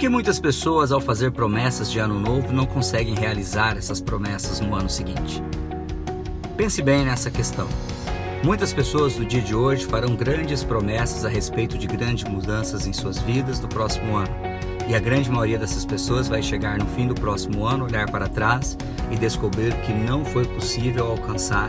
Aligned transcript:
que 0.00 0.08
muitas 0.08 0.40
pessoas, 0.40 0.92
ao 0.92 0.98
fazer 0.98 1.30
promessas 1.30 1.92
de 1.92 1.98
ano 1.98 2.18
novo, 2.18 2.54
não 2.54 2.64
conseguem 2.64 3.14
realizar 3.14 3.76
essas 3.76 4.00
promessas 4.00 4.58
no 4.58 4.74
ano 4.74 4.88
seguinte? 4.88 5.42
Pense 6.56 6.80
bem 6.80 7.04
nessa 7.04 7.30
questão. 7.30 7.68
Muitas 8.42 8.72
pessoas 8.72 9.16
do 9.16 9.26
dia 9.26 9.42
de 9.42 9.54
hoje 9.54 9.84
farão 9.84 10.16
grandes 10.16 10.64
promessas 10.64 11.26
a 11.26 11.28
respeito 11.28 11.76
de 11.76 11.86
grandes 11.86 12.24
mudanças 12.24 12.86
em 12.86 12.94
suas 12.94 13.18
vidas 13.18 13.60
no 13.60 13.68
próximo 13.68 14.16
ano. 14.16 14.34
E 14.88 14.94
a 14.94 14.98
grande 14.98 15.30
maioria 15.30 15.58
dessas 15.58 15.84
pessoas 15.84 16.28
vai 16.28 16.42
chegar 16.42 16.78
no 16.78 16.86
fim 16.86 17.06
do 17.06 17.14
próximo 17.14 17.66
ano, 17.66 17.84
olhar 17.84 18.10
para 18.10 18.26
trás 18.26 18.78
e 19.10 19.16
descobrir 19.16 19.74
que 19.82 19.92
não 19.92 20.24
foi 20.24 20.46
possível 20.46 21.08
alcançar 21.08 21.68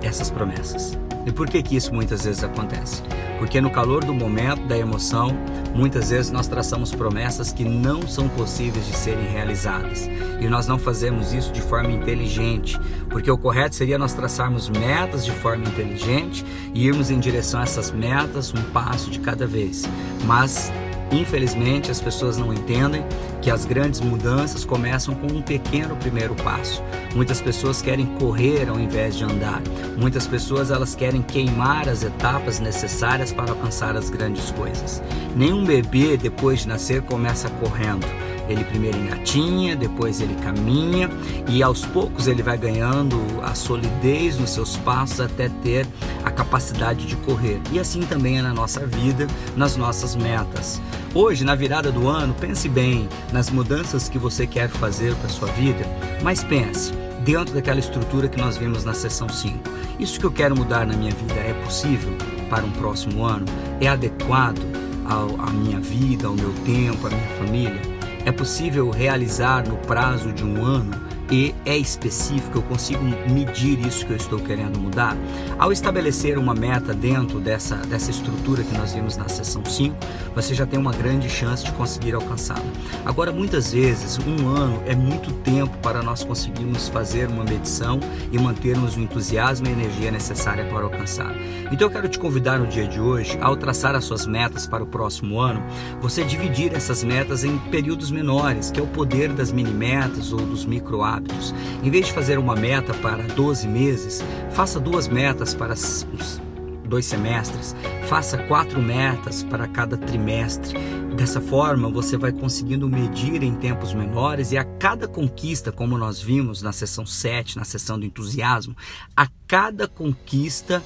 essas 0.00 0.30
promessas. 0.30 0.96
E 1.26 1.32
por 1.32 1.48
que 1.48 1.60
que 1.60 1.74
isso 1.74 1.92
muitas 1.92 2.24
vezes 2.24 2.44
acontece? 2.44 3.02
Porque 3.38 3.60
no 3.60 3.70
calor 3.70 4.04
do 4.04 4.12
momento, 4.12 4.66
da 4.66 4.76
emoção, 4.76 5.36
muitas 5.74 6.10
vezes 6.10 6.30
nós 6.30 6.48
traçamos 6.48 6.94
promessas 6.94 7.52
que 7.52 7.64
não 7.64 8.06
são 8.06 8.28
possíveis 8.28 8.86
de 8.86 8.96
serem 8.96 9.26
realizadas. 9.26 10.08
E 10.40 10.48
nós 10.48 10.66
não 10.66 10.78
fazemos 10.78 11.32
isso 11.32 11.52
de 11.52 11.60
forma 11.60 11.90
inteligente, 11.90 12.78
porque 13.08 13.30
o 13.30 13.38
correto 13.38 13.74
seria 13.74 13.98
nós 13.98 14.14
traçarmos 14.14 14.68
metas 14.68 15.24
de 15.24 15.32
forma 15.32 15.64
inteligente 15.64 16.44
e 16.74 16.86
irmos 16.86 17.10
em 17.10 17.18
direção 17.18 17.60
a 17.60 17.62
essas 17.62 17.90
metas 17.90 18.52
um 18.52 18.62
passo 18.72 19.10
de 19.10 19.20
cada 19.20 19.46
vez. 19.46 19.84
Mas 20.24 20.72
Infelizmente, 21.10 21.90
as 21.90 22.00
pessoas 22.00 22.36
não 22.36 22.52
entendem 22.52 23.04
que 23.40 23.50
as 23.50 23.64
grandes 23.64 24.00
mudanças 24.00 24.64
começam 24.64 25.14
com 25.14 25.26
um 25.26 25.40
pequeno 25.40 25.96
primeiro 25.96 26.34
passo. 26.34 26.82
Muitas 27.14 27.40
pessoas 27.40 27.80
querem 27.80 28.06
correr 28.18 28.68
ao 28.68 28.78
invés 28.78 29.16
de 29.16 29.24
andar. 29.24 29.62
Muitas 29.96 30.26
pessoas 30.26 30.70
elas 30.70 30.94
querem 30.94 31.22
queimar 31.22 31.88
as 31.88 32.02
etapas 32.02 32.60
necessárias 32.60 33.32
para 33.32 33.50
alcançar 33.50 33.96
as 33.96 34.10
grandes 34.10 34.50
coisas. 34.50 35.02
Nenhum 35.34 35.64
bebê 35.64 36.16
depois 36.16 36.60
de 36.60 36.68
nascer 36.68 37.02
começa 37.02 37.48
correndo. 37.48 38.06
Ele 38.48 38.64
primeiro 38.64 38.96
engatinha, 38.98 39.76
depois 39.76 40.20
ele 40.20 40.34
caminha 40.36 41.10
e 41.48 41.62
aos 41.62 41.84
poucos 41.84 42.26
ele 42.26 42.42
vai 42.42 42.56
ganhando 42.56 43.18
a 43.42 43.54
solidez 43.54 44.38
nos 44.38 44.50
seus 44.50 44.76
passos 44.78 45.20
até 45.20 45.48
ter 45.62 45.86
a 46.24 46.30
capacidade 46.30 47.06
de 47.06 47.16
correr. 47.16 47.60
E 47.70 47.78
assim 47.78 48.00
também 48.00 48.38
é 48.38 48.42
na 48.42 48.54
nossa 48.54 48.86
vida, 48.86 49.26
nas 49.56 49.76
nossas 49.76 50.16
metas. 50.16 50.80
Hoje, 51.14 51.44
na 51.44 51.54
virada 51.54 51.90
do 51.90 52.08
ano, 52.08 52.34
pense 52.38 52.68
bem 52.68 53.08
nas 53.32 53.50
mudanças 53.50 54.08
que 54.08 54.18
você 54.18 54.46
quer 54.46 54.68
fazer 54.68 55.14
para 55.16 55.28
sua 55.28 55.48
vida, 55.48 55.84
mas 56.22 56.44
pense 56.44 56.92
dentro 57.24 57.54
daquela 57.54 57.78
estrutura 57.78 58.28
que 58.28 58.38
nós 58.38 58.56
vimos 58.56 58.84
na 58.84 58.94
sessão 58.94 59.28
5. 59.28 59.58
Isso 59.98 60.18
que 60.18 60.24
eu 60.24 60.30
quero 60.32 60.56
mudar 60.56 60.86
na 60.86 60.96
minha 60.96 61.12
vida 61.12 61.34
é 61.34 61.52
possível 61.64 62.12
para 62.48 62.64
um 62.64 62.70
próximo 62.70 63.24
ano? 63.24 63.46
É 63.80 63.88
adequado 63.88 64.60
à 65.06 65.50
minha 65.50 65.80
vida, 65.80 66.26
ao 66.26 66.34
meu 66.34 66.52
tempo, 66.64 67.06
à 67.06 67.10
minha 67.10 67.28
família? 67.38 67.97
É 68.28 68.32
possível 68.32 68.90
realizar 68.90 69.66
no 69.66 69.78
prazo 69.78 70.34
de 70.34 70.44
um 70.44 70.62
ano 70.62 70.90
e 71.30 71.54
é 71.64 71.76
específico, 71.76 72.58
eu 72.58 72.62
consigo 72.62 73.02
medir 73.30 73.84
isso 73.86 74.06
que 74.06 74.12
eu 74.12 74.16
estou 74.16 74.38
querendo 74.38 74.78
mudar. 74.78 75.16
Ao 75.58 75.70
estabelecer 75.70 76.38
uma 76.38 76.54
meta 76.54 76.94
dentro 76.94 77.38
dessa, 77.40 77.76
dessa 77.76 78.10
estrutura 78.10 78.62
que 78.62 78.76
nós 78.76 78.94
vimos 78.94 79.16
na 79.16 79.28
sessão 79.28 79.64
5, 79.64 79.96
você 80.34 80.54
já 80.54 80.66
tem 80.66 80.78
uma 80.78 80.92
grande 80.92 81.28
chance 81.28 81.64
de 81.64 81.72
conseguir 81.72 82.14
alcançá-la. 82.14 82.64
Agora, 83.04 83.32
muitas 83.32 83.72
vezes, 83.72 84.18
um 84.18 84.48
ano 84.48 84.82
é 84.86 84.94
muito 84.94 85.32
tempo 85.42 85.76
para 85.78 86.02
nós 86.02 86.24
conseguirmos 86.24 86.88
fazer 86.88 87.28
uma 87.28 87.44
medição 87.44 88.00
e 88.32 88.38
mantermos 88.38 88.96
o 88.96 89.00
entusiasmo 89.00 89.66
e 89.66 89.70
a 89.70 89.72
energia 89.72 90.10
necessária 90.10 90.64
para 90.64 90.84
alcançar. 90.84 91.34
Então, 91.70 91.88
eu 91.88 91.90
quero 91.92 92.08
te 92.08 92.18
convidar 92.18 92.58
no 92.58 92.66
dia 92.66 92.86
de 92.86 93.00
hoje, 93.00 93.36
ao 93.40 93.56
traçar 93.56 93.94
as 93.94 94.04
suas 94.04 94.26
metas 94.26 94.66
para 94.66 94.82
o 94.82 94.86
próximo 94.86 95.40
ano, 95.40 95.62
você 96.00 96.24
dividir 96.24 96.74
essas 96.74 97.04
metas 97.04 97.44
em 97.44 97.58
períodos 97.58 98.10
menores, 98.10 98.70
que 98.70 98.80
é 98.80 98.82
o 98.82 98.86
poder 98.86 99.32
das 99.32 99.52
mini 99.52 99.72
metas 99.72 100.32
ou 100.32 100.40
dos 100.40 100.64
micro 100.64 101.02
hábitos. 101.18 101.54
Em 101.82 101.90
vez 101.90 102.06
de 102.06 102.12
fazer 102.12 102.38
uma 102.38 102.54
meta 102.54 102.94
para 102.94 103.24
12 103.24 103.66
meses, 103.66 104.22
faça 104.52 104.78
duas 104.80 105.08
metas 105.08 105.54
para 105.54 105.74
os 105.74 106.40
dois 106.88 107.04
semestres, 107.04 107.76
faça 108.08 108.38
quatro 108.38 108.80
metas 108.80 109.42
para 109.42 109.68
cada 109.68 109.96
trimestre. 109.96 110.78
Dessa 111.14 111.40
forma, 111.40 111.90
você 111.90 112.16
vai 112.16 112.32
conseguindo 112.32 112.88
medir 112.88 113.42
em 113.42 113.54
tempos 113.54 113.92
menores 113.92 114.52
e 114.52 114.56
a 114.56 114.64
cada 114.64 115.06
conquista, 115.06 115.70
como 115.70 115.98
nós 115.98 116.22
vimos 116.22 116.62
na 116.62 116.72
sessão 116.72 117.04
7, 117.04 117.58
na 117.58 117.64
sessão 117.64 117.98
do 117.98 118.06
entusiasmo, 118.06 118.74
a 119.16 119.26
cada 119.46 119.86
conquista 119.86 120.82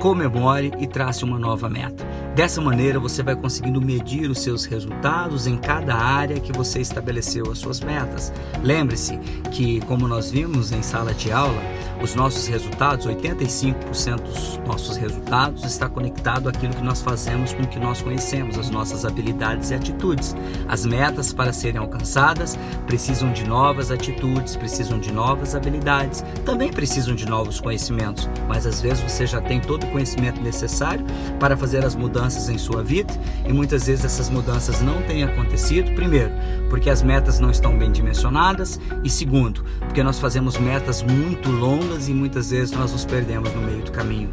comemore 0.00 0.72
e 0.78 0.86
trace 0.86 1.24
uma 1.24 1.38
nova 1.38 1.68
meta. 1.68 2.04
Dessa 2.34 2.60
maneira, 2.60 2.98
você 2.98 3.22
vai 3.22 3.36
conseguindo 3.36 3.80
medir 3.80 4.30
os 4.30 4.38
seus 4.38 4.64
resultados 4.64 5.46
em 5.46 5.56
cada 5.56 5.94
área 5.94 6.40
que 6.40 6.52
você 6.52 6.80
estabeleceu 6.80 7.50
as 7.50 7.58
suas 7.58 7.80
metas. 7.80 8.32
Lembre-se 8.62 9.18
que, 9.50 9.80
como 9.82 10.08
nós 10.08 10.30
vimos 10.30 10.72
em 10.72 10.82
sala 10.82 11.12
de 11.12 11.30
aula, 11.30 11.60
os 12.02 12.14
nossos 12.14 12.46
resultados, 12.48 13.06
85% 13.06 14.22
dos 14.22 14.58
nossos 14.66 14.96
resultados 14.96 15.62
está 15.64 15.88
conectado 15.88 16.48
àquilo 16.48 16.74
que 16.74 16.82
nós 16.82 17.00
fazemos 17.00 17.52
com 17.52 17.62
o 17.62 17.66
que 17.68 17.78
nós 17.78 18.02
conhecemos, 18.02 18.58
as 18.58 18.70
nossas 18.70 19.04
habilidades 19.04 19.70
e 19.70 19.74
atitudes. 19.74 20.34
As 20.66 20.84
metas 20.84 21.32
para 21.32 21.52
serem 21.52 21.80
alcançadas 21.80 22.58
precisam 22.86 23.32
de 23.32 23.46
novas 23.46 23.90
atitudes, 23.90 24.56
precisam 24.56 24.98
de 24.98 25.12
novas 25.12 25.54
habilidades, 25.54 26.24
também 26.44 26.72
precisam 26.72 27.14
de 27.14 27.26
novos 27.26 27.60
conhecimentos, 27.60 28.28
mas 28.48 28.66
às 28.66 28.80
vezes 28.80 29.00
você 29.00 29.26
já 29.26 29.40
tem 29.40 29.60
todo 29.60 29.71
o 29.74 29.90
conhecimento 29.90 30.40
necessário 30.40 31.04
para 31.38 31.56
fazer 31.56 31.84
as 31.84 31.94
mudanças 31.94 32.48
em 32.48 32.58
sua 32.58 32.82
vida 32.82 33.12
e 33.46 33.52
muitas 33.52 33.86
vezes 33.86 34.04
essas 34.04 34.28
mudanças 34.28 34.80
não 34.80 35.02
têm 35.02 35.24
acontecido, 35.24 35.94
primeiro, 35.94 36.30
porque 36.68 36.90
as 36.90 37.02
metas 37.02 37.38
não 37.38 37.50
estão 37.50 37.76
bem 37.76 37.90
dimensionadas 37.90 38.80
e 39.04 39.10
segundo, 39.10 39.64
porque 39.80 40.02
nós 40.02 40.18
fazemos 40.18 40.58
metas 40.58 41.02
muito 41.02 41.50
longas 41.50 42.08
e 42.08 42.12
muitas 42.12 42.50
vezes 42.50 42.72
nós 42.72 42.92
nos 42.92 43.04
perdemos 43.04 43.52
no 43.54 43.62
meio 43.62 43.82
do 43.82 43.92
caminho. 43.92 44.30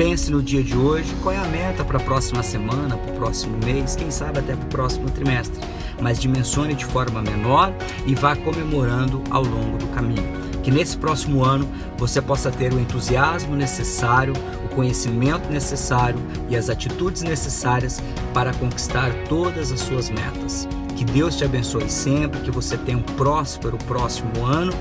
Pense 0.00 0.30
no 0.30 0.42
dia 0.42 0.62
de 0.62 0.74
hoje, 0.74 1.14
qual 1.22 1.34
é 1.34 1.36
a 1.36 1.44
meta 1.44 1.84
para 1.84 1.98
a 1.98 2.02
próxima 2.02 2.42
semana, 2.42 2.96
para 2.96 3.12
o 3.12 3.16
próximo 3.16 3.58
mês, 3.62 3.94
quem 3.94 4.10
sabe 4.10 4.38
até 4.38 4.56
para 4.56 4.64
o 4.64 4.68
próximo 4.68 5.10
trimestre. 5.10 5.60
Mas 6.00 6.18
dimensione 6.18 6.74
de 6.74 6.86
forma 6.86 7.20
menor 7.20 7.70
e 8.06 8.14
vá 8.14 8.34
comemorando 8.34 9.22
ao 9.30 9.42
longo 9.42 9.76
do 9.76 9.86
caminho. 9.88 10.26
Que 10.62 10.70
nesse 10.70 10.96
próximo 10.96 11.44
ano 11.44 11.68
você 11.98 12.22
possa 12.22 12.50
ter 12.50 12.72
o 12.72 12.80
entusiasmo 12.80 13.54
necessário, 13.54 14.32
o 14.64 14.69
conhecimento 14.80 15.50
necessário 15.50 16.18
e 16.48 16.56
as 16.56 16.70
atitudes 16.70 17.20
necessárias 17.20 18.02
para 18.32 18.54
conquistar 18.54 19.12
todas 19.28 19.70
as 19.70 19.80
suas 19.80 20.08
metas. 20.08 20.66
Que 20.96 21.04
Deus 21.04 21.36
te 21.36 21.44
abençoe 21.44 21.90
sempre, 21.90 22.40
que 22.40 22.50
você 22.50 22.78
tenha 22.78 22.96
um 22.96 23.02
próspero 23.02 23.76
próximo 23.86 24.42
ano 24.42 24.72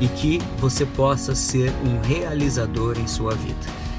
e 0.00 0.06
que 0.06 0.38
você 0.58 0.86
possa 0.86 1.34
ser 1.34 1.72
um 1.84 2.00
realizador 2.00 3.00
em 3.00 3.08
sua 3.08 3.34
vida. 3.34 3.87